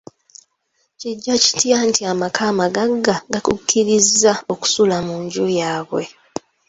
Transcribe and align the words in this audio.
Kijja 0.99 1.33
kitya 1.43 1.77
nti 1.89 2.01
amaka 2.11 2.41
amagagga 2.51 3.15
gakukirizza 3.31 4.33
okusula 4.53 4.97
munju 5.07 5.45
yaabwe? 5.59 6.03